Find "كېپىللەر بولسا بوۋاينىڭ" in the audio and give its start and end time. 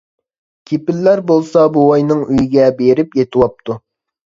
0.71-2.27